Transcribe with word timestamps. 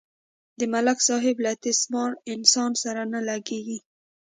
د 0.59 0.61
ملک 0.73 0.97
صاحب 1.07 1.37
له 1.45 1.51
تیس 1.63 1.81
مار 1.91 2.11
انسان 2.33 2.71
سره 2.83 3.01
نه 3.13 3.19
لگېږي. 3.29 3.79